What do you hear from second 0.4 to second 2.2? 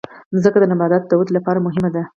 د نباتاتو د ودې لپاره مهمه ده.